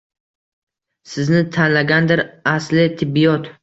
Sizni 1.13 1.43
tanlagandir 1.59 2.27
asli 2.57 2.91
Tibbiyot! 3.01 3.57